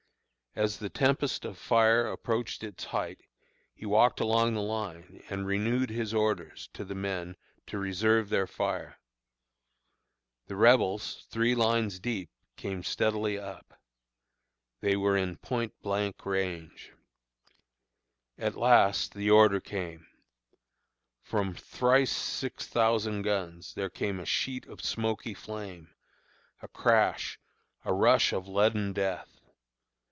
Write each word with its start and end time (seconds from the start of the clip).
As 0.53 0.79
the 0.79 0.89
tempest 0.89 1.45
of 1.45 1.57
fire 1.57 2.05
approached 2.07 2.61
its 2.61 2.83
height, 2.83 3.21
he 3.73 3.85
walked 3.85 4.19
along 4.19 4.53
the 4.53 4.61
line, 4.61 5.23
and 5.29 5.47
renewed 5.47 5.89
his 5.89 6.13
orders 6.13 6.67
to 6.73 6.83
the 6.83 6.93
men 6.93 7.37
to 7.67 7.77
reserve 7.77 8.27
their 8.27 8.47
fire. 8.47 8.99
The 10.47 10.57
Rebels 10.57 11.25
three 11.29 11.55
lines 11.55 12.01
deep 12.01 12.29
came 12.57 12.83
steadily 12.83 13.39
up. 13.39 13.79
They 14.81 14.97
were 14.97 15.15
in 15.15 15.37
point 15.37 15.81
blank 15.81 16.25
range. 16.25 16.91
"At 18.37 18.55
last 18.57 19.13
the 19.13 19.29
order 19.29 19.61
came! 19.61 20.05
From 21.21 21.53
thrice 21.53 22.11
six 22.13 22.67
thousand 22.67 23.21
guns 23.21 23.73
there 23.73 23.89
came 23.89 24.19
a 24.19 24.25
sheet 24.25 24.65
of 24.65 24.83
smoky 24.83 25.33
flame, 25.33 25.95
a 26.61 26.67
crash, 26.67 27.39
a 27.85 27.93
rush 27.93 28.33
of 28.33 28.49
leaden 28.49 28.91
death. 28.91 29.37